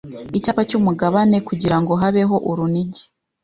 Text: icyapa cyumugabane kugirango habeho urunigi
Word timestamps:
icyapa 0.37 0.61
cyumugabane 0.69 1.37
kugirango 1.47 1.91
habeho 2.01 2.35
urunigi 2.49 3.03